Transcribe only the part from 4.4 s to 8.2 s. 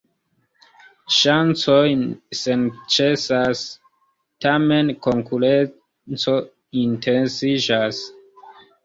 tamen konkurenco intensiĝas.